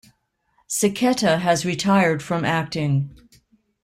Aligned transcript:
Siketa 0.67 1.37
has 1.41 1.63
retired 1.63 2.23
from 2.23 2.43
acting. 2.43 3.15